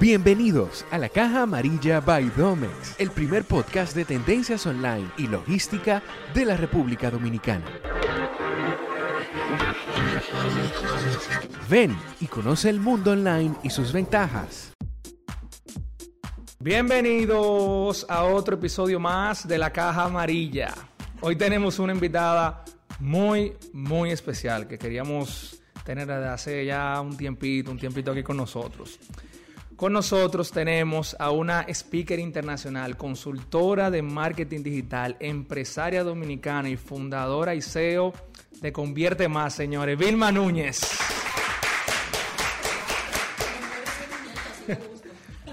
[0.00, 6.02] Bienvenidos a la Caja Amarilla by Domex, el primer podcast de tendencias online y logística
[6.34, 7.64] de la República Dominicana.
[11.70, 14.72] Ven y conoce el mundo online y sus ventajas.
[16.58, 20.74] Bienvenidos a otro episodio más de la Caja Amarilla.
[21.20, 22.64] Hoy tenemos una invitada
[22.98, 28.36] muy, muy especial que queríamos tener desde hace ya un tiempito, un tiempito aquí con
[28.36, 28.98] nosotros.
[29.76, 37.56] Con nosotros tenemos a una speaker internacional, consultora de marketing digital, empresaria dominicana y fundadora
[37.56, 38.14] y CEO
[38.60, 40.80] de Convierte Más, señores, Vilma Núñez.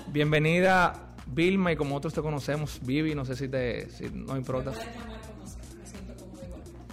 [0.07, 4.71] Bienvenida, Vilma, y como otros te conocemos, Vivi, no sé si te si no importa.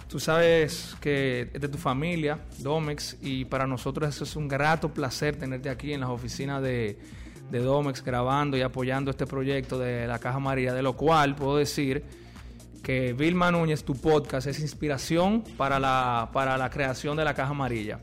[0.07, 4.91] Tú sabes que es de tu familia, Domex, y para nosotros eso es un grato
[4.91, 6.97] placer tenerte aquí en las oficinas de,
[7.49, 11.57] de Domex grabando y apoyando este proyecto de la Caja María, de lo cual puedo
[11.57, 12.03] decir
[12.83, 17.51] que Vilma Núñez, tu podcast, es inspiración para la, para la creación de la Caja
[17.51, 17.99] Amarilla.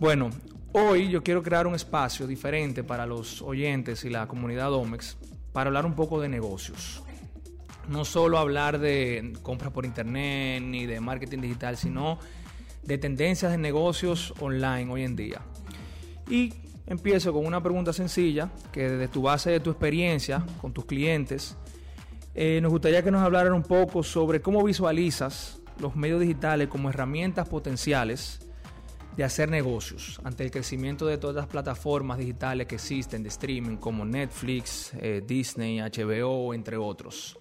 [0.00, 0.30] Bueno,
[0.72, 5.16] hoy yo quiero crear un espacio diferente para los oyentes y la comunidad Domex
[5.52, 7.04] para hablar un poco de negocios
[7.88, 12.18] no solo hablar de compras por internet ni de marketing digital, sino
[12.82, 15.40] de tendencias de negocios online hoy en día.
[16.28, 16.54] Y
[16.86, 21.56] empiezo con una pregunta sencilla, que desde tu base de tu experiencia con tus clientes,
[22.34, 26.90] eh, nos gustaría que nos hablaran un poco sobre cómo visualizas los medios digitales como
[26.90, 28.40] herramientas potenciales
[29.16, 33.76] de hacer negocios ante el crecimiento de todas las plataformas digitales que existen de streaming
[33.76, 37.38] como Netflix, eh, Disney, HBO, entre otros.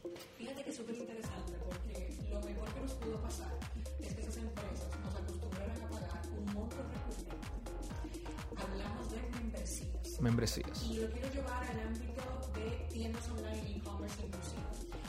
[10.24, 10.84] Membresías.
[10.84, 12.24] Y lo quiero llevar al ámbito
[12.56, 14.64] de tiendas online y e-commerce inclusive.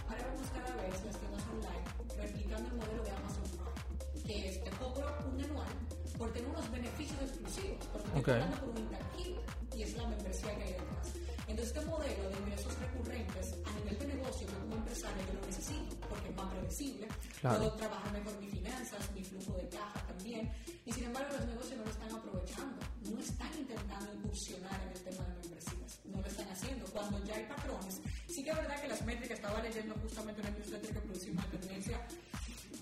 [0.09, 1.85] Ahora vemos cada vez las tiendas online
[2.19, 5.73] replicando el modelo de Amazon Prime, que es te cobro un anual
[6.19, 8.59] por tener unos beneficios exclusivos, porque estoy okay.
[8.61, 9.41] por un intangible
[9.77, 11.09] y es la membresía que hay detrás.
[11.47, 15.47] Entonces este modelo de ingresos recurrentes a nivel de negocio que como empresario yo lo
[15.47, 17.09] necesito porque es más predecible,
[17.41, 17.59] claro.
[17.59, 20.53] puedo trabajar mejor mis finanzas, mi flujo de caja también,
[20.87, 22.81] y sin embargo los negocios no lo están aprovechando,
[23.11, 26.85] no están intentando incursionar en el tema de membresías, no lo están haciendo.
[26.87, 30.51] Cuando ya hay patrones, sí que es verdad que las métricas, estaba leyendo justamente una
[30.51, 32.07] newsletter que producimos de tendencia,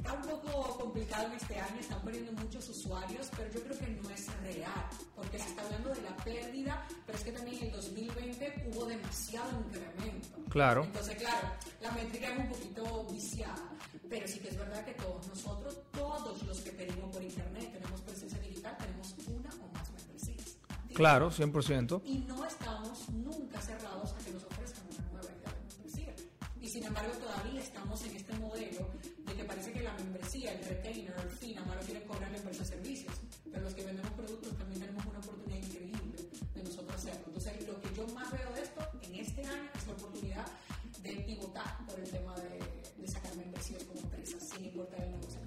[0.03, 4.11] está un poco complicado este año, están perdiendo muchos usuarios, pero yo creo que no
[4.11, 7.73] es real, porque se está hablando de la pérdida, pero es que también en el
[7.73, 10.39] 2020 hubo demasiado incremento.
[10.49, 10.85] Claro.
[10.85, 11.49] Entonces, claro,
[11.81, 13.71] la métrica es un poquito viciada,
[14.11, 18.01] pero sí que es verdad que todos nosotros, todos los que pedimos por internet, tenemos
[18.01, 20.59] presencia digital, tenemos una o más membresías.
[20.95, 22.03] Claro, 100%.
[22.05, 26.15] Y no estamos nunca cerrados a que nos ofrezcan una nueva idea de membresía.
[26.61, 29.12] Y sin embargo, todavía estamos en este modelo de
[29.83, 33.15] la membresía, el retainer, el fin, ahora quieren cobrar la empresa de servicios.
[33.51, 36.17] Pero los que vendemos productos también tenemos una oportunidad increíble
[36.55, 37.23] de nosotros hacerlo.
[37.27, 40.47] Entonces, lo que yo más veo de esto en este año es la oportunidad
[41.03, 45.41] de pivotar por el tema de, de sacar membresías como empresas, sin importar el negocio.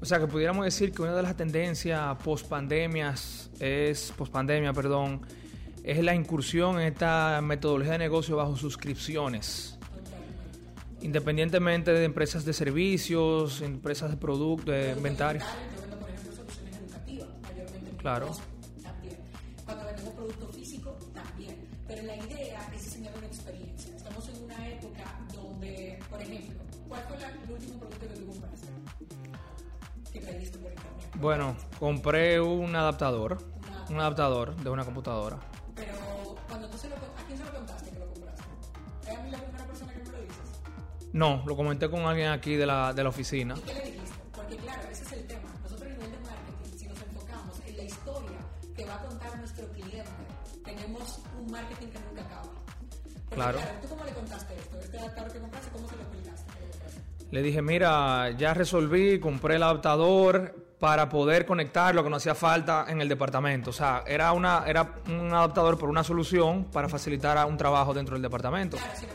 [0.00, 4.72] O sea que pudiéramos decir que una de las tendencias post pandemias es post pandemia,
[4.72, 5.20] perdón,
[5.84, 9.79] es la incursión en esta metodología de negocio bajo suscripciones.
[11.02, 15.44] Independientemente de empresas de servicios, empresas de productos, de inventarios.
[17.98, 18.30] Claro.
[18.82, 19.18] También.
[19.64, 21.68] Cuando vendemos producto físico, también.
[21.86, 23.96] Pero la idea es diseñar una experiencia.
[23.96, 28.66] Estamos en una época donde, por ejemplo, ¿cuál fue el último producto que tú compraste?
[30.12, 31.10] Que pediste por internet.
[31.16, 33.38] Bueno, compré un adaptador.
[33.90, 35.38] Un adaptador de una computadora.
[41.12, 43.54] No, lo comenté con alguien aquí de la, de la oficina.
[43.56, 44.14] ¿Y qué le dijiste?
[44.34, 45.50] Porque claro, ese es el tema.
[45.62, 48.38] Nosotros a nivel de marketing, si nos enfocamos en la historia
[48.76, 50.10] que va a contar nuestro cliente,
[50.64, 52.52] tenemos un marketing que nunca acaba.
[53.28, 53.58] Porque, claro.
[53.82, 54.78] ¿Tú cómo le contaste esto?
[54.78, 56.52] Este adaptador que compraste, ¿cómo se lo explicaste?
[57.30, 62.34] Le dije, mira, ya resolví, compré el adaptador para poder conectar lo que no hacía
[62.34, 63.70] falta en el departamento.
[63.70, 68.14] O sea, era, una, era un adaptador por una solución para facilitar un trabajo dentro
[68.14, 68.78] del departamento.
[68.78, 69.08] Claro, sin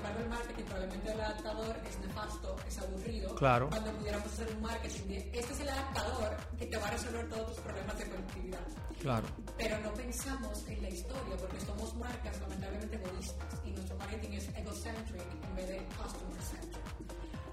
[2.35, 3.35] nefasto, es aburrido.
[3.35, 3.69] Claro.
[3.69, 7.29] Cuando pudiéramos hacer un marketing de, este es el adaptador que te va a resolver
[7.29, 8.67] todos tus problemas de conectividad.
[9.01, 9.27] Claro.
[9.57, 14.49] Pero no pensamos en la historia porque somos marcas lamentablemente egoístas y nuestro marketing es
[14.55, 16.85] egocentric en vez de customer centric.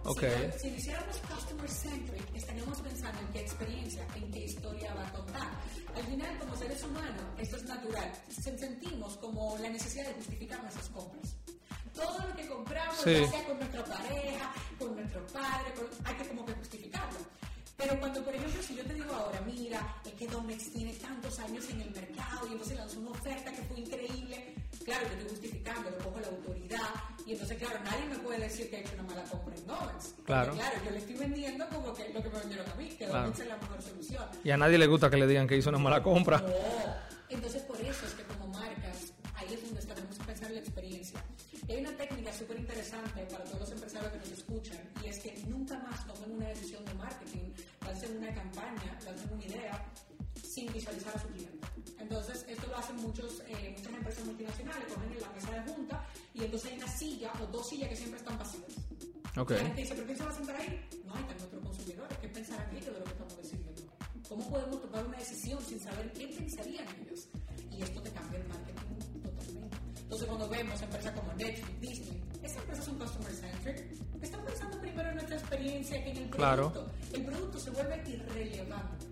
[0.05, 0.50] Okay.
[0.55, 5.06] Si, si lo hiciéramos customer centric, estaríamos pensando en qué experiencia, en qué historia va
[5.06, 5.49] a contar.
[5.94, 8.12] Al final, como seres humanos, esto es natural.
[8.29, 11.37] Sentimos como la necesidad de justificar nuestras compras.
[11.94, 13.12] Todo lo que compramos, Sí.
[13.21, 17.19] ya sea con nuestra pareja, con nuestro padre, con- hay que como que justificarlo.
[17.77, 21.39] Pero cuando, por ejemplo, si yo te digo ahora, mira, es que Domex tiene tantos
[21.41, 24.55] años en el mercado y entonces lanzó una oferta que fue increíble,
[24.85, 26.89] claro, yo estoy justificando, lo cojo la autoridad
[27.27, 30.15] y entonces, claro, nadie me puede decir que he hecho una mala compra en Domex.
[30.25, 30.53] Claro.
[30.55, 33.21] claro, yo le estoy vendiendo como que lo que me vendieron a mí, que Claro.
[33.23, 34.25] Domex es la mejor solución.
[34.44, 36.39] Y a nadie le gusta que le digan que hizo una mala compra.
[36.39, 36.53] No.
[37.31, 40.61] Entonces, por eso es que como marcas, ahí es donde tenemos que pensar en la
[40.61, 41.25] experiencia.
[41.69, 45.19] Y hay una técnica súper interesante para todos los empresarios que nos escuchan, y es
[45.20, 47.53] que nunca más tomen una decisión de marketing,
[47.85, 49.85] lancen una campaña, lancen una idea,
[50.43, 51.67] sin visualizar a su cliente.
[51.99, 56.06] Entonces, esto lo hacen muchos, eh, muchas empresas multinacionales, cogen en la mesa de junta,
[56.35, 58.73] y entonces hay una silla o dos sillas que siempre están vacías.
[59.37, 59.50] Ok.
[59.53, 60.88] Y la gente dice, ¿pero quién se va a sentar ahí?
[61.06, 62.19] No, ahí están nuestros consumidores.
[62.19, 63.82] ¿Qué pensarán ellos de lo que estamos decidiendo?
[64.29, 67.29] ¿Cómo podemos tomar una decisión sin saber qué pensarían ellos?
[67.70, 68.81] Y esto te cambia el marketing.
[70.12, 73.79] Entonces, cuando vemos empresas como Netflix, Disney, esas empresas son customer centric.
[74.20, 76.70] Están pensando primero en nuestra experiencia que en el Claro.
[76.70, 76.93] producto.
[77.17, 79.06] El producto se vuelve irrelevante.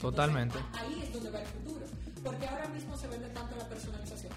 [0.00, 0.58] Totalmente.
[0.58, 1.86] Entonces, ahí es donde va el futuro.
[2.24, 4.32] Porque ahora mismo se vende tanto la personalización.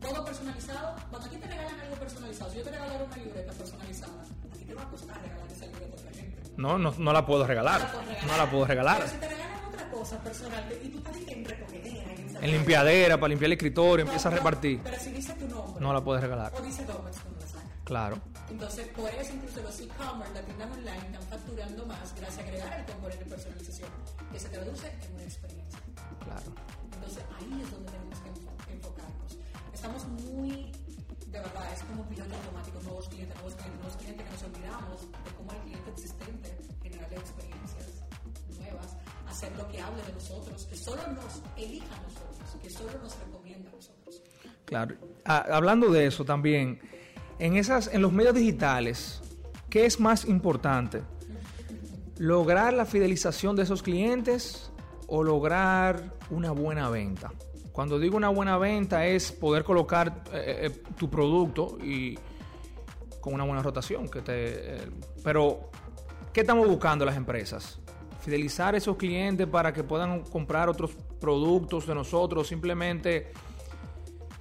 [0.00, 0.94] Todo personalizado.
[1.10, 4.56] Cuando a ti te regalan algo personalizado, si yo te regalara una libreta personalizada, a
[4.56, 6.42] ti te va a costar regalar esa libreta a otra gente.
[6.56, 7.80] No, no, no la puedo regalar.
[8.24, 8.98] No la puedo regalar.
[8.98, 13.28] Pero si te regalan otra cosa personal y tú estás en recogedera, en, limpiadera, para
[13.28, 14.80] limpiar el escritorio, No, empieza a repartir.
[14.82, 15.80] Pero si dice tu nombre.
[15.80, 16.52] No la puedes regalar.
[16.56, 17.22] O dice la sacas.
[17.84, 18.18] Claro.
[18.50, 22.80] Entonces, por eso incluso los e-commerce, las tiendas online, están facturando más gracias a agregar
[22.80, 23.88] el componente de personalización,
[24.32, 25.80] que se traduce en una experiencia.
[26.24, 26.52] Claro.
[26.92, 29.38] Entonces, ahí es donde tenemos que enfo- enfocarnos.
[29.72, 30.72] Estamos muy,
[31.28, 35.00] de verdad, es como piloto automático, nuevos clientes, nuevos clientes, nuevos clientes, que nos olvidamos
[35.00, 37.87] de cómo el cliente existente generarle experiencias nuevas,
[39.38, 43.16] hacer lo que hable de nosotros, que solo nos elija a nosotros, que solo nos
[43.20, 44.22] recomienda a nosotros.
[44.64, 44.96] Claro.
[45.24, 46.80] Ah, hablando de eso también,
[47.38, 49.20] en esas, en los medios digitales,
[49.70, 51.02] ¿qué es más importante?
[52.16, 54.72] ¿Lograr la fidelización de esos clientes
[55.06, 57.32] o lograr una buena venta?
[57.70, 62.18] Cuando digo una buena venta es poder colocar eh, eh, tu producto y
[63.20, 64.08] con una buena rotación.
[64.08, 64.90] Que te, eh,
[65.22, 65.70] pero,
[66.32, 67.78] ¿qué estamos buscando las empresas?
[68.28, 73.32] Fidelizar a esos clientes para que puedan comprar otros productos de nosotros, simplemente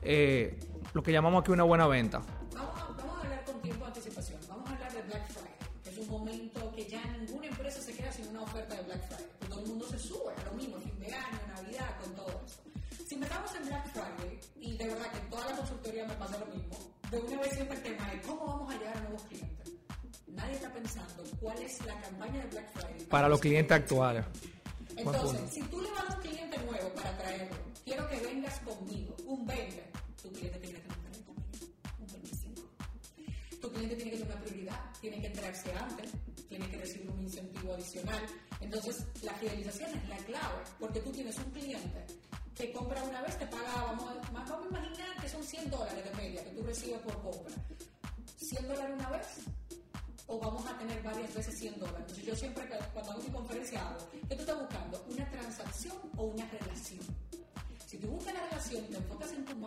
[0.01, 0.59] eh,
[0.91, 2.21] lo que llamamos aquí una buena venta.
[2.53, 4.41] Vamos a, vamos a hablar con tiempo de anticipación.
[4.49, 5.53] Vamos a hablar de Black Friday,
[5.85, 9.07] que es un momento que ya ninguna empresa se queda sin una oferta de Black
[9.07, 9.25] Friday.
[9.47, 12.59] Todo el mundo se sube, lo mismo, fin de año, Navidad, con todo eso.
[13.07, 16.37] Si empezamos en Black Friday, y de verdad que en toda la consultoría me pasa
[16.39, 16.75] lo mismo,
[17.09, 19.71] de una vez siempre el tema de cómo vamos a llegar a nuevos clientes.
[20.27, 22.76] Nadie está pensando cuál es la campaña de Black Friday
[23.09, 24.25] Para los clientes actuales.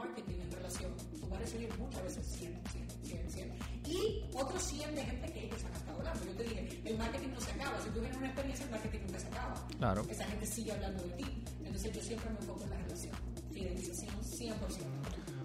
[0.00, 3.52] Marketing en relación, tú vas a recibir muchas veces 100, 100, 100, 100.
[3.86, 6.24] Y otros 100 de gente que ellos han estado hablando.
[6.24, 7.80] Yo te dije, el marketing no se acaba.
[7.80, 9.66] Si tú tienes una experiencia, el marketing nunca se acaba.
[9.78, 10.06] Claro.
[10.08, 11.44] Esa gente sigue hablando de ti.
[11.64, 13.14] Entonces yo siempre me enfoco en la relación.
[13.52, 14.54] Fidelización 100%.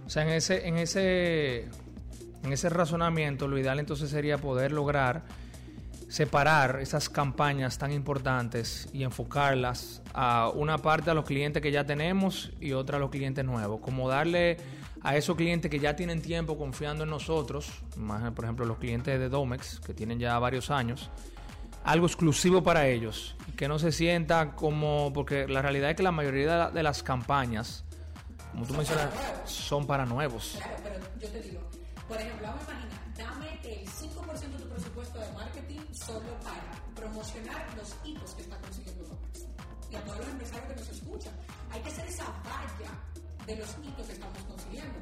[0.06, 1.68] O sea, en ese, en ese,
[2.44, 5.24] en ese razonamiento, lo ideal entonces sería poder lograr
[6.08, 11.86] separar esas campañas tan importantes y enfocarlas a una parte a los clientes que ya
[11.86, 13.82] tenemos y otra a los clientes nuevos.
[13.82, 14.58] Como darle
[15.02, 17.72] a esos clientes que ya tienen tiempo confiando en nosotros,
[18.36, 21.10] por ejemplo los clientes de Domex, que tienen ya varios años,
[21.84, 26.12] algo exclusivo para ellos que no se sienta como, porque la realidad es que la
[26.12, 27.84] mayoría de las campañas,
[28.52, 29.10] como tú mencionas,
[29.46, 30.58] son para nuevos.
[30.58, 31.62] Claro, pero yo te digo,
[32.08, 36.84] por ejemplo, vamos a imaginar, dame el 5% de tu presupuesto de marketing solo para
[36.96, 39.46] promocionar los hitos que está consiguiendo Domex.
[39.92, 41.34] Y a todos los empresarios que nos escuchan,
[41.72, 42.92] hay que hacer esa valla
[43.46, 45.00] de los hitos que estamos consiguiendo.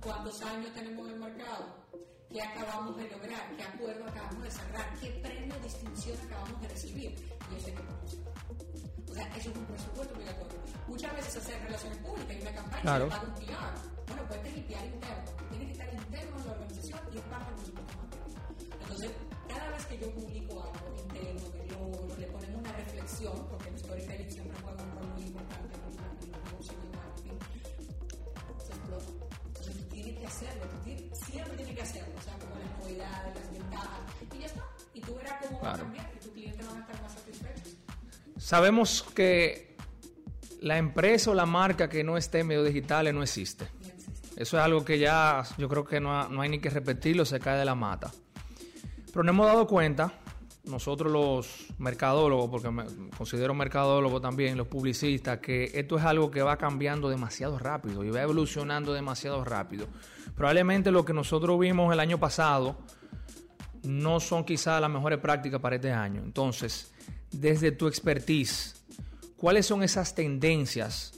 [0.00, 1.84] ¿Cuántos años tenemos en el mercado?
[2.30, 3.56] ¿Qué acabamos de lograr?
[3.56, 4.98] ¿Qué acuerdo acabamos de cerrar?
[5.00, 7.10] ¿Qué premio de distinción acabamos de recibir?
[7.50, 9.10] Y hay que.
[9.10, 10.58] O sea, eso es un presupuesto obligatorio.
[10.88, 13.04] Muchas veces hacer relaciones públicas y una campaña Claro.
[13.04, 13.93] se paga un PR.
[14.06, 15.24] Bueno, puedes limpiar interno.
[15.50, 18.70] Tiene que estar interno en la organización y es del presupuesto marketing.
[18.82, 19.10] Entonces,
[19.48, 23.78] cada vez que yo publico algo interno, de logro, le ponemos una elección, porque el
[23.78, 27.38] storytelling siempre juega un rol muy importante en el en el negocio y el marketing,
[28.64, 29.10] se explota.
[29.46, 32.78] Entonces tú tienes que hacerlo, tú tienes- siempre tienes que hacerlo, o sea, como las
[32.78, 34.00] novedades, las ventajas,
[34.34, 34.64] y ya está.
[34.94, 35.84] Y tú verás cómo va a Claro.
[35.84, 37.76] cambiar y tus clientes van a estar más satisfechos.
[38.38, 39.76] Sabemos que
[40.60, 43.66] la empresa o la marca que no esté en medios digitales no existe.
[44.36, 44.42] No.
[44.42, 47.40] Eso es algo que ya yo creo que no, no hay ni que repetirlo, se
[47.40, 48.10] cae de la mata.
[49.06, 50.12] Pero nos hemos dado cuenta,
[50.64, 52.84] nosotros los mercadólogos, porque me
[53.16, 58.10] considero mercadólogo también, los publicistas, que esto es algo que va cambiando demasiado rápido y
[58.10, 59.86] va evolucionando demasiado rápido.
[60.34, 62.78] Probablemente lo que nosotros vimos el año pasado
[63.82, 66.22] no son quizás las mejores prácticas para este año.
[66.24, 66.92] Entonces,
[67.30, 68.84] desde tu expertise,
[69.36, 71.12] ¿cuáles son esas tendencias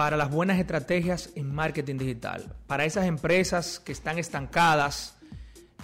[0.00, 2.56] para las buenas estrategias en marketing digital?
[2.66, 5.14] Para esas empresas que están estancadas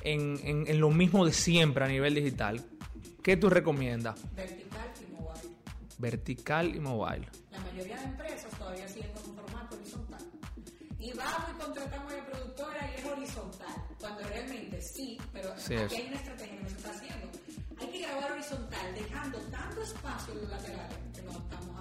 [0.01, 2.65] en, en- en lo mismo de siempre a nivel digital,
[3.23, 4.19] ¿qué tú recomiendas?
[4.35, 5.51] Vertical y mobile.
[5.99, 7.29] Vertical y mobile.
[7.53, 10.23] La mayoría de empresas todavía siguen con un formato horizontal.
[10.99, 13.75] Y vamos y contratamos a la productora y es horizontal.
[14.01, 16.01] Cuando realmente sí, pero Sí, aquí es.
[16.01, 17.27] hay una estrategia que no se está haciendo.
[17.83, 21.76] Hay que grabar horizontal, dejando tanto espacio en los laterales que a vertical.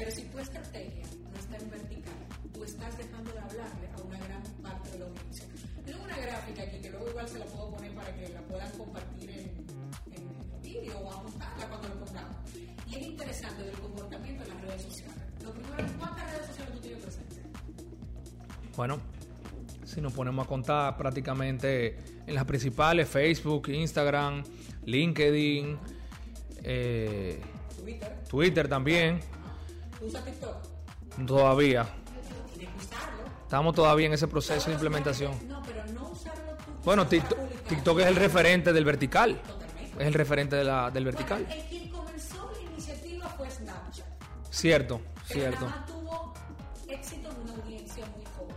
[0.00, 2.14] Pero si tu estrategia no está en vertical,
[2.54, 5.44] tú estás dejando de hablarle a una gran parte de la audiencia.
[5.84, 8.70] Tengo una gráfica aquí que luego igual se la puedo poner para que la puedan
[8.78, 9.38] compartir en,
[10.16, 10.22] en
[10.54, 12.36] el vídeo o a montarla cuando lo pongamos.
[12.88, 15.16] Y es interesante del comportamiento en las redes sociales.
[15.44, 17.38] Lo primero es cuántas redes sociales tú tienes presentes.
[18.74, 19.00] Bueno,
[19.84, 24.44] si nos ponemos a contar prácticamente en las principales, Facebook, Instagram,
[24.86, 25.78] LinkedIn,
[26.62, 27.38] eh,
[27.76, 29.20] Twitter, Twitter también,
[30.00, 30.56] ¿tú usas TikTok?
[31.26, 31.84] todavía.
[32.58, 33.22] Que usarlo.
[33.42, 35.32] Estamos todavía en ese proceso de implementación.
[35.48, 36.72] No, pero no usarlo tú.
[36.84, 39.40] Bueno, TikTok, es el referente del vertical.
[39.42, 40.02] Totalmente.
[40.02, 41.44] Es el referente de la, del vertical.
[41.46, 44.06] Bueno, el quien comenzó la iniciativa fue Snapchat.
[44.50, 45.64] Cierto, Pero cierto.
[45.66, 46.34] nada más tuvo
[46.88, 48.56] éxito en una audiencia muy joven.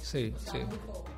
[0.00, 0.58] Sí, O sea, sí.
[0.58, 1.12] muy joven.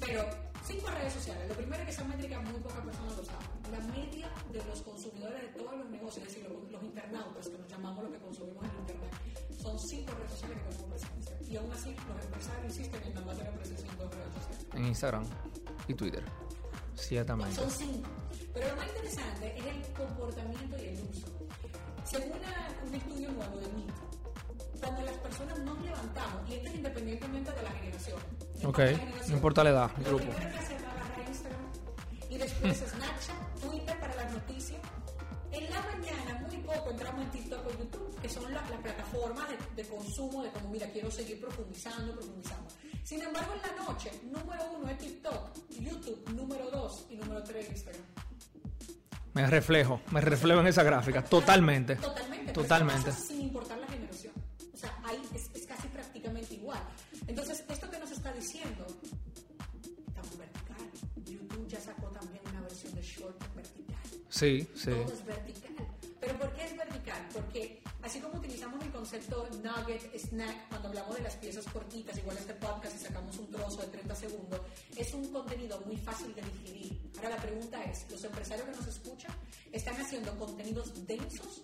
[0.00, 0.24] Pero
[0.66, 1.48] cinco redes sociales.
[1.48, 3.46] Lo primero es que esa métrica muy pocas personas lo saben.
[3.70, 7.56] La media de los consumidores de todos los negocios, es decir, los, los internautas, que
[7.56, 7.61] que
[9.82, 11.36] cinco redes sociales que tenemos presencia.
[11.48, 14.66] Y aún así, los empresarios insisten en nada más tener presencia en dos redes sociales.
[14.74, 15.24] En Instagram
[15.88, 16.22] y Twitter.
[16.94, 17.54] Ciertamente.
[17.56, 18.08] Son cinco.
[18.54, 21.26] Pero lo más interesante es el comportamiento y el uso.
[22.04, 23.90] Según una- un estudio nuevo de MIT,
[24.80, 28.18] cuando las personas nos levantamos, y esto es independientemente de la generación.
[28.62, 30.24] no Ok, importa la generación, no importa la edad, el grupo.
[30.24, 30.76] primero que hacen
[31.28, 31.62] Instagram
[32.30, 33.31] y después Snapchat,
[36.90, 40.68] entramos en TikTok o YouTube, que son la- las plataformas de, de consumo, de como,
[40.70, 42.68] mira, quiero seguir profundizando, profundizando.
[43.04, 47.68] Sin embargo, en la noche, número uno es TikTok, YouTube, número dos y número tres
[47.70, 48.02] Instagram.
[49.34, 51.24] Me reflejo, me reflejo en esa gráfica.
[51.24, 51.96] Totalmente.
[51.96, 52.52] Totalmente.
[52.52, 53.12] Totalmente.
[53.12, 54.32] sin importar la generación.
[54.74, 56.82] O sea, ahí es, es casi prácticamente igual.
[57.26, 58.84] Entonces, esto que nos está diciendo,
[60.06, 60.76] estamos vertical.
[61.24, 63.96] YouTube ya sacó también una versión de short vertical.
[64.28, 64.90] Sí, sí.
[64.90, 65.61] Todo es vertical.
[69.62, 73.82] Nugget, snack, cuando hablamos de las piezas cortitas, igual este podcast y sacamos un trozo
[73.82, 74.60] de 30 segundos,
[74.96, 77.10] es un contenido muy fácil de digerir.
[77.16, 79.32] Ahora la pregunta es, ¿los empresarios que nos escuchan
[79.70, 81.62] están haciendo contenidos densos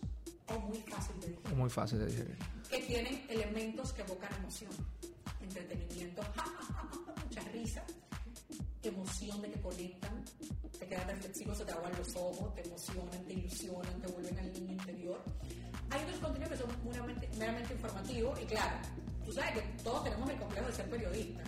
[0.49, 1.57] o muy fácil de digerir?
[1.57, 2.37] Muy fácil de digerir.
[2.71, 4.71] Que tienen elementos que evocan emoción,
[5.41, 6.23] entretenimiento,
[7.25, 7.85] mucha risa,
[9.03, 10.25] emoción de que conectan,
[10.79, 14.53] te quedan reflexivos, se te aguan los ojos, te emocionan, te ilusionan, te vuelven al
[14.53, 15.23] niño interior.
[15.91, 18.77] Hay otros contenidos que son meramente, meramente informativos y claro,
[19.25, 21.43] tú sabes que todos tenemos el complejo de ser periodista.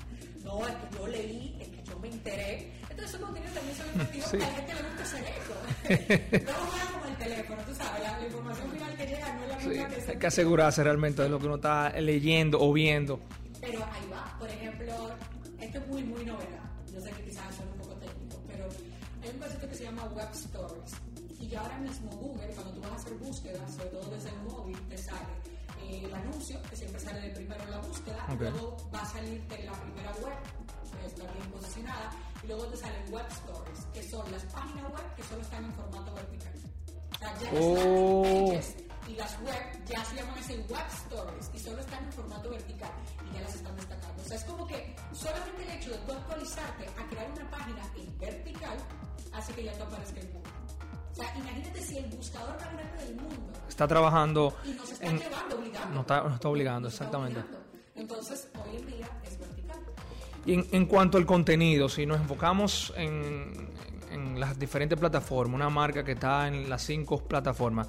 [0.45, 2.73] No, es que yo leí, es que yo me enteré.
[2.83, 4.37] Entonces esos contenidos también son informativos Sí.
[4.39, 6.45] porque a la gente le gusta hacer eso.
[6.47, 9.49] no juega como el teléfono, tú sabes, la, la información final que llega no es
[9.51, 12.59] la Sí, misma que se hay que asegurarse realmente de lo que uno está leyendo
[12.61, 13.21] o viendo.
[13.61, 15.11] pero ahí va, por ejemplo,
[15.61, 16.70] esto es muy, muy novedad.
[19.41, 20.93] Un concepto que se llama Web Stories.
[21.41, 24.43] Y ya ahora mismo Google, cuando tú vas a hacer búsquedas, sobre todo desde el
[24.43, 25.33] móvil, te sale
[25.83, 28.41] eh, el anuncio, que siempre sale de primero en la búsqueda, Ok.
[28.41, 30.37] luego va a salirte la primera web,
[31.01, 32.11] que está bien posicionada,
[32.43, 35.73] y luego te salen Web Stories, que son las páginas web que solo están en
[35.75, 36.53] formato vertical.
[37.15, 38.23] O sea, ya Oh.
[38.51, 38.75] pages
[39.11, 42.91] y las web ya se llaman así web stories y solo están en formato vertical
[43.29, 44.23] y ya las están destacando.
[44.23, 47.83] O sea, es como que solamente el hecho de tú actualizarte a crear una página
[47.97, 48.77] en vertical
[49.33, 50.51] hace que ya te aparezca en Google.
[51.11, 55.07] O sea, imagínate si el buscador más grande del mundo Está trabajando y nos está
[55.07, 55.19] en...
[55.19, 55.95] llevando, obligando.
[55.95, 57.41] Nos está, nos está obligando, Nos está exactamente.
[57.41, 57.71] obligando.
[57.97, 59.79] Entonces, hoy en día es vertical.
[60.47, 63.69] Y en, en cuanto al contenido, si nos enfocamos en,
[64.11, 67.89] en las diferentes plataformas, una marca que está en las cinco plataformas,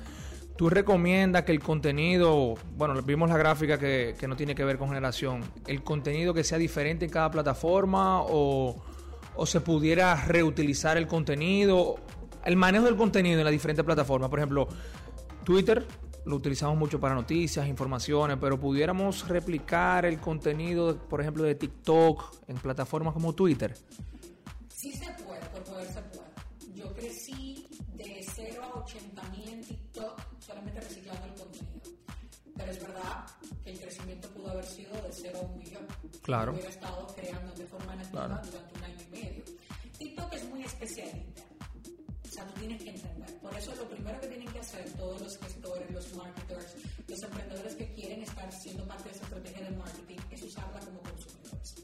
[0.62, 4.78] ¿tú recomiendas que el contenido, bueno, vimos la gráfica que, que no tiene que ver
[4.78, 8.76] con generación, el contenido que sea diferente en cada plataforma o,
[9.36, 11.96] o se pudiera reutilizar el contenido?
[12.46, 14.68] El manejo del contenido en las diferentes plataformas, por ejemplo,
[15.44, 15.84] Twitter
[16.26, 22.36] lo utilizamos mucho para noticias, informaciones, pero pudiéramos replicar el contenido, por ejemplo, de TikTok
[22.48, 23.76] en plataformas como Twitter.
[24.68, 26.41] Sí se puede, por poder se puede.
[26.76, 31.82] Yo crecí de 0 a 80 mil en TikTok solamente reciclando el contenido.
[32.56, 33.26] Pero es verdad
[33.64, 35.88] que el crecimiento pudo haber sido de 0 a 1 millón.
[36.22, 36.52] Claro.
[36.54, 38.42] Hubiera estado creando de forma nativa Claro.
[38.46, 39.44] durante un año y medio.
[39.98, 41.42] TikTok es muy especialista.
[42.24, 43.40] O sea, tú tienes que entender.
[43.40, 46.76] Por eso lo primero que tienen que hacer todos los gestores, los marketers,
[47.08, 51.02] los emprendedores que quieren estar siendo parte de esa estrategia de marketing es usarla como
[51.02, 51.76] consumidores.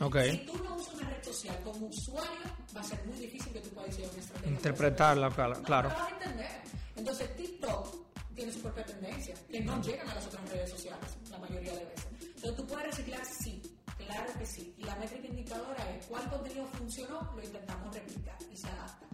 [0.00, 0.16] Ok.
[0.30, 2.40] Si tú no usas una red social como usuario,
[2.76, 4.52] va a ser muy difícil que tú puedas llevar una estrategia.
[4.52, 5.54] Interpretarla, claro.
[5.54, 5.88] No, claro.
[5.88, 6.50] no lo vas a entender.
[6.96, 8.00] Entonces, TikTok
[8.34, 11.84] tiene su propia tendencia, que no llegan a las otras redes sociales, la mayoría de
[11.84, 12.06] veces.
[12.22, 13.62] Entonces, tú puedes reciclar, sí,
[13.98, 14.74] claro que sí.
[14.78, 19.06] Y la métrica indicadora es cuál contenido funcionó, lo intentamos replicar y se adapta.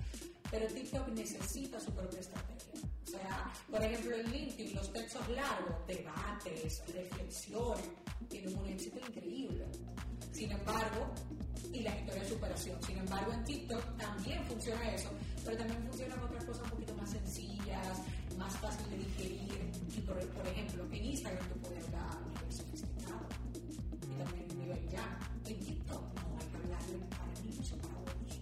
[0.50, 2.72] Pero TikTok necesita su propia estrategia.
[3.06, 7.84] O sea, por ejemplo, en LinkedIn, los textos largos, debates, reflexiones,
[8.28, 9.66] tienen un éxito increíble.
[10.32, 11.14] Sin embargo,
[11.72, 12.82] y la historia de superación.
[12.82, 15.10] Sin embargo, en TikTok también funciona eso,
[15.44, 17.98] pero también funcionan otras cosas un poquito más sencillas,
[18.38, 19.70] más fácil de digerir.
[19.96, 23.20] Y por, por ejemplo, en Instagram tú puedes hablar a nivel sofisticado
[24.02, 25.16] y también a nivel llano.
[25.46, 28.36] En TikTok no hay que hablarle para niños o para adultos.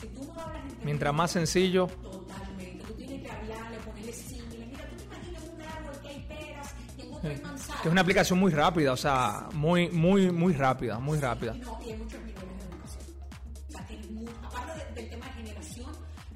[0.00, 2.84] Si tú no hablas en Mientras más sencillo, Totalmente.
[2.86, 4.68] Tú tienes que hablarle, ponerle símiles.
[4.68, 7.80] Mira, tú te imaginas un árbol que hay peras y en otro hay manzanas.
[7.82, 11.54] que es una aplicación muy rápida, o sea, muy, muy, muy rápida, muy rápida.
[11.54, 12.20] No, y hay muchos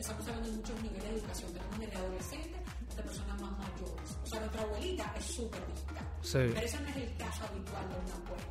[0.06, 1.52] estamos hablando de muchos niveles de educación.
[1.52, 4.10] Tenemos desde adolescentes hasta personas más mayores.
[4.22, 6.08] O sea, nuestra abuelita es súper digital.
[6.22, 6.38] Sí.
[6.54, 8.46] Pero ese no es el caso habitual de una abuela.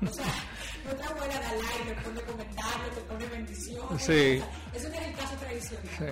[0.00, 0.34] O sea,
[0.84, 4.02] nuestra abuela da like, te pone comentarios, te pone bendiciones.
[4.02, 4.38] Sí.
[4.38, 5.88] O sea, ese no es el caso tradicional.
[5.98, 6.04] Sí.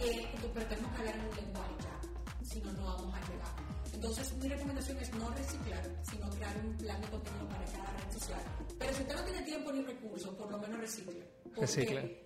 [0.00, 3.54] Eh, pero tenemos que hablar en un lenguaje ya, si no, no vamos a llegar.
[3.94, 8.12] Entonces, mi recomendación es no reciclar, sino crear un plan de contenido para cada red
[8.12, 8.42] social.
[8.76, 11.30] Pero si usted no tiene tiempo ni recursos, por lo menos recicle.
[11.54, 12.21] Recicle.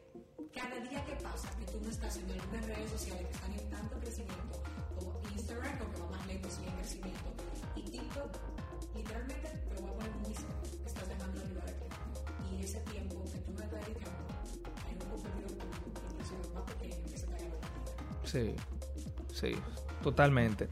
[0.57, 3.69] Cada día que pasa que tú no estás en algunas redes sociales que están en
[3.69, 4.63] tanto crecimiento,
[4.95, 7.29] como Instagram, aunque va más lento, sigue en crecimiento,
[7.77, 8.33] y TikTok,
[8.95, 12.55] literalmente, te lo voy a poner muy serio, estás dejando de ayudar a.
[12.57, 14.25] Y ese tiempo que tú no estás dedicando,
[14.89, 15.53] hay un público,
[16.09, 17.55] inclusive más pequeño, que se te gana
[18.25, 18.57] Sí,
[19.35, 19.57] sí,
[20.03, 20.69] totalmente.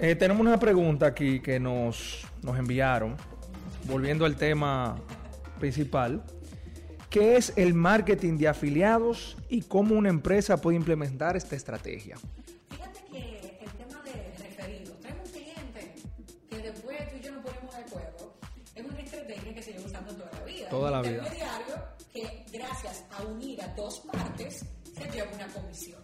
[0.00, 3.16] Eh, tenemos una pregunta aquí que nos, nos enviaron,
[3.86, 4.96] volviendo al tema
[5.60, 6.24] principal.
[7.10, 12.16] ¿Qué es el marketing de afiliados y cómo una empresa puede implementar esta estrategia?
[12.70, 15.94] Fíjate que el tema de referidos, tenemos un cliente
[16.48, 18.34] que después tú y yo nos ponemos de acuerdo,
[18.76, 20.68] es una estrategia que se lleva usando toda la vida.
[20.68, 21.16] Toda la Un vida.
[21.24, 21.76] intermediario
[22.12, 24.64] que gracias a unir a dos partes
[24.96, 25.99] se lleva una comisión.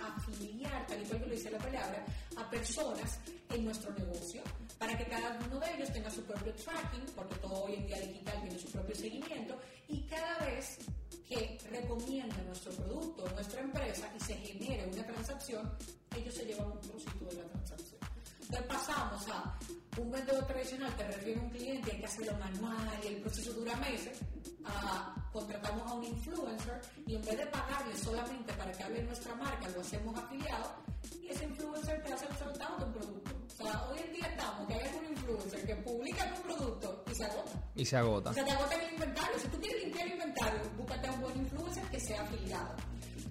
[0.00, 2.04] A afiliar, tal y cual lo dice la palabra,
[2.36, 3.18] a personas
[3.50, 4.42] en nuestro negocio
[4.78, 8.00] para que cada uno de ellos tenga su propio tracking, porque todo hoy en día
[8.00, 10.78] digital tiene su propio seguimiento, y cada vez
[11.26, 15.72] que recomienda nuestro producto, nuestra empresa, y se genere una transacción,
[16.16, 18.00] ellos se llevan un trocito de la transacción.
[18.42, 19.58] Entonces pasamos a
[19.98, 23.52] un vendedor tradicional que refiere a un cliente, hay que hacerlo manual y el proceso
[23.52, 24.18] dura meses,
[24.64, 29.34] a contratamos a un influencer y en vez de pagarle solamente para que hable nuestra
[29.34, 30.76] marca, lo hacemos afiliado
[31.20, 33.30] y ese influencer te hace el soltado de un producto.
[33.58, 37.14] O sea, hoy en día estamos que hay algún influencer que publica tu producto y
[37.16, 37.50] se agota.
[37.74, 38.30] Y se agota.
[38.30, 39.38] O sea, te agota el inventario.
[39.40, 42.76] Si tú quieres limpiar el inventario, búscate a un buen influencer que sea afiliado.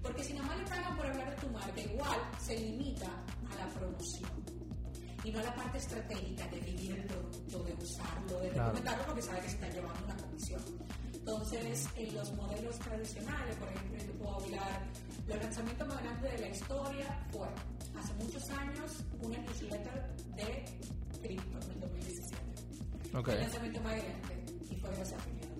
[0.01, 3.07] Porque si nada más le pagan por hablar de tu marca, igual se limita
[3.49, 4.29] a la promoción.
[5.23, 9.21] Y no a la parte estratégica de vivir el producto, de usarlo, de recomendarlo, porque
[9.21, 10.61] sabe que se está llevando una comisión.
[11.25, 14.81] Entonces, en los modelos tradicionales, por ejemplo, yo puedo hablar,
[15.25, 17.47] los lanzamientos más grandes de la historia fue
[17.97, 20.65] hace muchos años una newsletter de
[21.21, 22.35] cripto en el 2017
[23.15, 23.27] Ok.
[23.29, 25.59] el lanzamiento más grande y fue gracias a afiliados.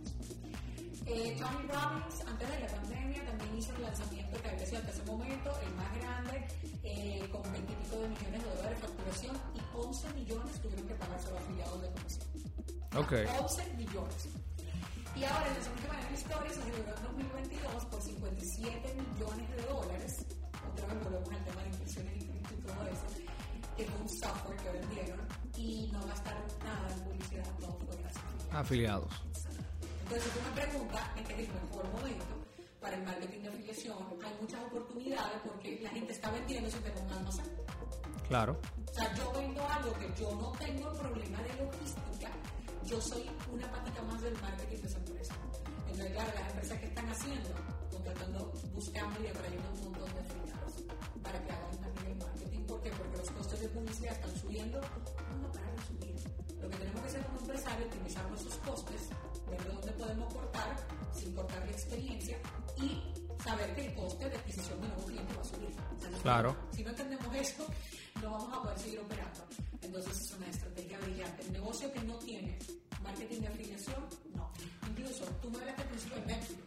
[1.06, 4.92] Eh, Tony Robbins, antes de la pandemia, también hizo el lanzamiento que había sido hasta
[4.92, 6.48] ese momento el más grande,
[6.84, 10.88] eh, con 20 y pico de millones de dólares de facturación y 11 millones tuvieron
[10.90, 12.28] que pagarse los afiliados de comisión.
[12.98, 13.14] Ok.
[13.42, 14.28] 11 millones.
[15.16, 18.94] Y ahora el lanzamiento más grande de la historia se celebró en 2022 por 57
[18.96, 20.26] millones de dólares.
[20.72, 23.06] Otra vez volvemos al tema de inversiones en y todo eso,
[23.78, 25.20] que fue un software que vendieron
[25.58, 28.24] y no gastaron nada en publicidad, todo fue gracias
[28.54, 29.10] afiliados.
[30.04, 32.26] Entonces, tú me preguntas, este es el mejor momento
[32.82, 33.98] para el marketing de afiliación.
[34.24, 37.46] Hay muchas oportunidades porque la gente está vendiendo sin tener un almacén.
[38.28, 38.60] Claro.
[38.90, 42.30] O sea, yo vendo algo que yo no tengo problema de logística,
[42.86, 45.36] yo soy una patita más del marketing de esa empresa.
[45.88, 47.50] Entonces, claro, las empresas que están haciendo,
[47.92, 50.74] contratando, buscando y atrayendo un montón de afiliados
[51.22, 52.60] para que hagan también el marketing.
[52.66, 52.90] ¿Por qué?
[52.92, 56.16] Porque los costos de publicidad están subiendo, no parar de subir.
[56.62, 59.02] Lo que tenemos que hacer como empresario es optimizar nuestros costes,
[59.50, 60.76] ver de dónde podemos cortar
[61.14, 62.38] sin cortar la experiencia
[62.78, 63.02] y
[63.44, 65.70] saber que el coste de adquisición de nuevo cliente va a subir.
[65.70, 66.56] O sea, Claro.
[66.72, 67.66] Si no entendemos esto,
[68.22, 69.44] no vamos a poder seguir operando.
[69.84, 71.44] Entonces es una estrategia brillante.
[71.44, 72.58] El negocio que no tiene
[73.04, 74.52] marketing de afiliación, no.
[74.90, 76.60] Incluso tú me hablaste al principio de Netflix.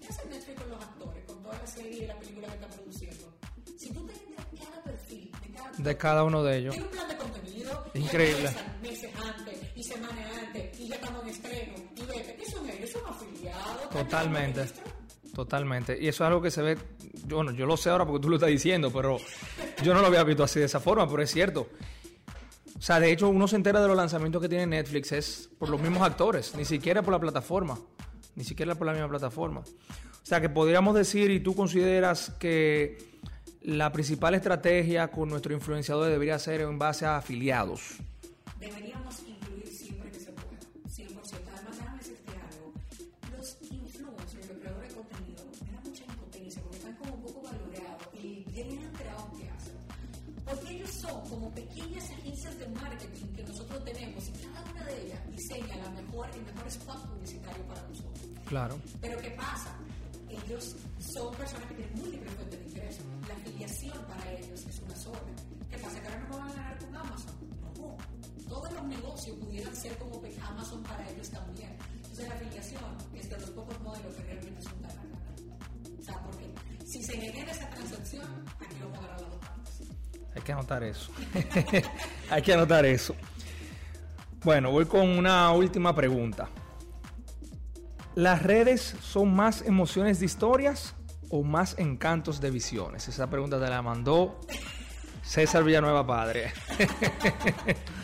[0.00, 2.68] ¿Qué hace Netflix con los actores, con toda la serie y la película que está
[2.68, 3.34] produciendo?
[3.78, 6.74] Si tú te entras cada perfil de cada De cada uno de ellos.
[6.74, 7.84] tiene un plan de contenido.
[7.94, 8.48] y Increíble.
[8.48, 11.72] empiezan Meses antes y semanas antes y ya estamos en estreno.
[11.96, 12.90] Y vete, ¿qué son ellos?
[12.90, 13.90] Son afiliados.
[13.90, 14.64] Totalmente.
[15.34, 15.98] Totalmente.
[16.00, 16.76] Y eso es algo que se ve,
[17.26, 19.16] yo, bueno, yo lo sé ahora porque tú lo estás diciendo, pero
[19.82, 21.68] yo no lo había visto así de esa forma, pero es cierto.
[22.82, 25.68] O sea, de hecho, uno se entera de los lanzamientos que tiene Netflix es por
[25.68, 27.78] los mismos actores, ni siquiera por la plataforma,
[28.34, 29.60] ni siquiera por la misma plataforma.
[29.60, 32.98] O sea, que podríamos decir, y tú consideras que
[33.62, 37.98] la principal estrategia con nuestro influenciador debería ser en base a afiliados.
[51.02, 55.76] Son como pequeñas agencias de marketing que nosotros tenemos y cada una de ellas diseña
[55.76, 58.26] la mejor, el mejor spot publicitario para nosotros.
[58.46, 58.78] Claro.
[59.00, 59.76] Pero ¿qué pasa?
[60.28, 60.76] Ellos
[61.14, 63.04] son personas que tienen múltiples fuentes de ingresos.
[63.28, 65.20] La afiliación para ellos es una sola.
[65.68, 66.00] ¿Qué pasa?
[66.00, 67.34] ¿Que ahora no van a ganar con Amazon?
[67.76, 67.96] No.
[68.48, 71.76] Todos los negocios pudieran ser como Amazon para ellos también.
[71.96, 75.22] Entonces la afiliación es de los pocos modelos que realmente son tan ganar.
[75.98, 76.54] O sea, porque
[76.86, 79.51] si se genera esa transacción, aquí lo a ganar dos partes.
[80.34, 81.10] Hay que anotar eso.
[82.30, 83.14] Hay que anotar eso.
[84.44, 86.48] Bueno, voy con una última pregunta.
[88.14, 90.94] ¿Las redes son más emociones de historias
[91.30, 93.08] o más encantos de visiones?
[93.08, 94.40] Esa pregunta te la mandó
[95.22, 96.52] César Villanueva Padre.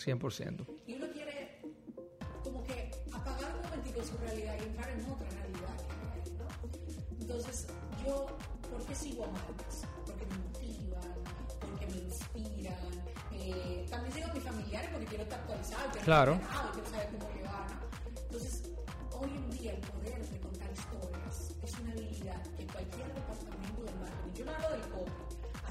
[0.00, 0.66] 100%.
[0.86, 1.60] Y uno quiere
[2.42, 7.20] como que apagar un momentito su realidad y entrar en otra realidad que hay ¿no?
[7.20, 7.66] Entonces,
[8.04, 8.26] yo,
[8.70, 9.82] ¿por qué sigo a marcas?
[10.06, 11.14] Porque me motivan,
[11.60, 12.76] porque me inspiran.
[13.32, 16.32] eh, también sigo a mis familiares porque quiero estar actualizado, quiero Claro.
[16.34, 18.20] enterado, quiero saber cómo llevar, ¿no?
[18.22, 18.62] Entonces,
[19.12, 23.94] hoy en día el poder de contar historias es una habilidad que cualquier departamento del
[24.00, 25.12] marketing, yo no hablo del copy,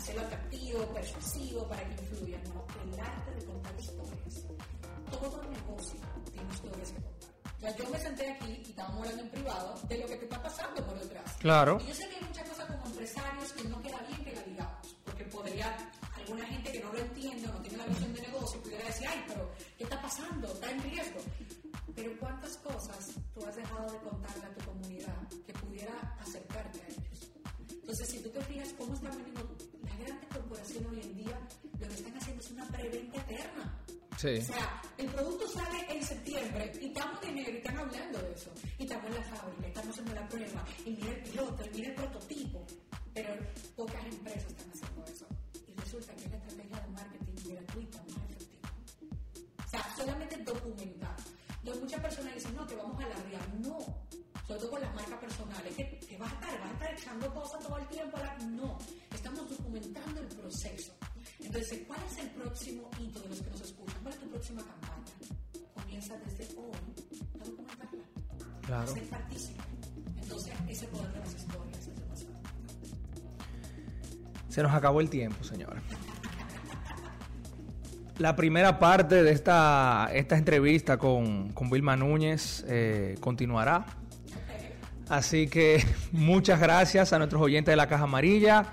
[0.10, 4.45] hacerlo atractivo, persuasivo para que influya, no, el arte de contar historias.
[5.12, 6.00] Todo negocio
[6.32, 7.30] tiene historias que contar.
[7.43, 10.24] O sea, yo me senté aquí y estábamos hablando en privado de lo que te
[10.24, 11.38] está pasando por detrás.
[11.39, 11.78] Claro.
[11.84, 14.41] Y yo sé que hay muchas cosas como empresarios que no queda bien que la
[14.41, 18.22] digamos, porque podría alguna gente que no lo entiende o no tiene la visión de
[18.22, 20.48] negocio pudiera decir, ay, pero ¿qué está pasando?
[20.48, 21.19] Está en riesgo.
[21.95, 26.88] Pero ¿cuántas cosas tú has dejado de contarle a tu comunidad que pudiera acercarte a
[26.88, 27.30] ellos?
[27.89, 29.59] Entonces, si tú te fijas cómo están vendiendo
[30.60, 31.39] corporaciones hoy en día,
[31.80, 33.80] lo que están haciendo es una preventa eterna.
[34.17, 34.38] Sí.
[34.38, 38.34] O sea, el producto sale en septiembre y estamos en enero y están hablando de
[38.34, 38.52] eso.
[38.78, 41.88] Y estamos en la fábrica, estamos haciendo la prueba, y mira el piloto, y mira
[41.89, 42.65] el prototipo.
[43.13, 43.30] Pero
[43.76, 45.26] pocas empresas están haciendo eso.
[45.67, 48.69] Y resulta que es la estrategia de marketing gratuita más efectiva.
[49.65, 51.15] O sea, solamente documentar.
[51.60, 53.50] Entonces muchas personas dicen, no, que vamos a alardear.
[53.60, 53.80] No.
[54.48, 57.34] Sobre todo con las marcas personales, que, que vas a estar, vas a estar echando
[57.34, 58.17] cosas todo el tiempo.
[58.17, 58.78] a la- No.
[59.69, 60.93] Documentando el proceso.
[61.39, 63.97] Entonces, ¿cuál es el próximo hito de los que nos escuchan?
[64.01, 65.05] ¿Cuál es tu próxima campaña?
[65.75, 66.73] Comienza desde hoy
[67.39, 68.03] a documentarla.
[68.65, 68.84] Claro.
[68.84, 69.62] A ser partícipe.
[70.23, 72.39] Entonces, ese poder de las historias es demasiado.
[74.49, 75.79] Se nos acabó el tiempo, señora.
[78.17, 83.86] La primera parte de esta, esta entrevista con, con Vilma Núñez eh, continuará.
[85.10, 88.65] Así que muchas gracias a nuestros oyentes de la Caja Amarilla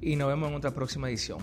[0.00, 1.38] y nos vemos en otra próxima edición.